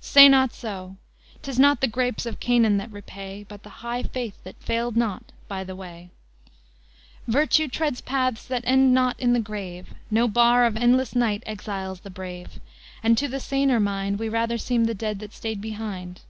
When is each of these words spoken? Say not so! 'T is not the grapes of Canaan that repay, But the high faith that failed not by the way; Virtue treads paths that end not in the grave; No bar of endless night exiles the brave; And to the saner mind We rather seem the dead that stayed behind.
Say 0.00 0.26
not 0.26 0.54
so! 0.54 0.96
'T 1.42 1.50
is 1.50 1.58
not 1.58 1.82
the 1.82 1.86
grapes 1.86 2.24
of 2.24 2.40
Canaan 2.40 2.78
that 2.78 2.90
repay, 2.90 3.44
But 3.46 3.62
the 3.62 3.68
high 3.84 4.02
faith 4.04 4.42
that 4.42 4.56
failed 4.58 4.96
not 4.96 5.32
by 5.48 5.64
the 5.64 5.76
way; 5.76 6.08
Virtue 7.28 7.68
treads 7.68 8.00
paths 8.00 8.42
that 8.46 8.64
end 8.66 8.94
not 8.94 9.20
in 9.20 9.34
the 9.34 9.38
grave; 9.38 9.88
No 10.10 10.28
bar 10.28 10.64
of 10.64 10.78
endless 10.78 11.14
night 11.14 11.42
exiles 11.44 12.00
the 12.00 12.08
brave; 12.08 12.58
And 13.02 13.18
to 13.18 13.28
the 13.28 13.38
saner 13.38 13.78
mind 13.78 14.18
We 14.18 14.30
rather 14.30 14.56
seem 14.56 14.84
the 14.86 14.94
dead 14.94 15.18
that 15.18 15.34
stayed 15.34 15.60
behind. 15.60 16.22